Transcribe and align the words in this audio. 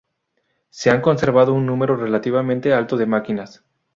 Se 0.71 0.89
han 0.89 0.99
conservado 0.99 1.53
un 1.53 1.67
número 1.67 1.95
relativamente 1.95 2.73
alto 2.73 2.97
de 2.97 3.05
máquinas. 3.05 3.63